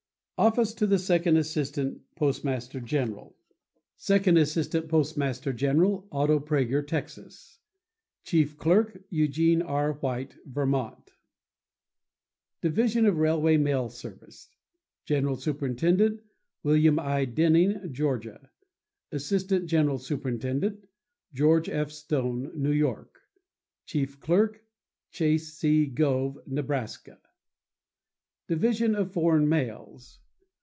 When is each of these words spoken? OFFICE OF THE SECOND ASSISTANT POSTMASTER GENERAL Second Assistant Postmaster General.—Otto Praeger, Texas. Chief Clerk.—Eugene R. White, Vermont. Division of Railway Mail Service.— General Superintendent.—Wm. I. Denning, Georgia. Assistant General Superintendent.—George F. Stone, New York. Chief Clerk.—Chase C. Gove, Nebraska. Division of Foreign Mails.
OFFICE 0.43 0.81
OF 0.81 0.89
THE 0.89 0.97
SECOND 0.97 1.37
ASSISTANT 1.37 2.01
POSTMASTER 2.15 2.79
GENERAL 2.79 3.35
Second 3.95 4.39
Assistant 4.39 4.89
Postmaster 4.89 5.53
General.—Otto 5.53 6.39
Praeger, 6.39 6.81
Texas. 6.81 7.59
Chief 8.23 8.57
Clerk.—Eugene 8.57 9.61
R. 9.61 9.93
White, 9.93 10.37
Vermont. 10.47 11.11
Division 12.59 13.05
of 13.05 13.19
Railway 13.19 13.57
Mail 13.57 13.87
Service.— 13.87 14.49
General 15.05 15.37
Superintendent.—Wm. 15.37 16.97
I. 16.97 17.25
Denning, 17.25 17.93
Georgia. 17.93 18.49
Assistant 19.11 19.67
General 19.67 19.99
Superintendent.—George 19.99 21.69
F. 21.69 21.91
Stone, 21.91 22.51
New 22.55 22.71
York. 22.71 23.19
Chief 23.85 24.19
Clerk.—Chase 24.19 25.53
C. 25.53 25.85
Gove, 25.85 26.39
Nebraska. 26.47 27.19
Division 28.47 28.95
of 28.95 29.11
Foreign 29.13 29.47
Mails. 29.47 30.17